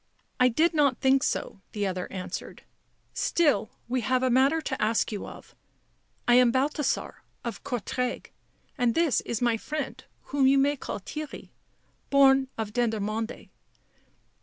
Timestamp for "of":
5.27-5.53, 7.43-7.63, 12.57-12.73